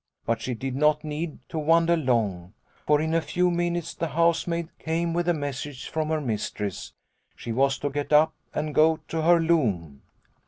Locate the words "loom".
9.39-10.01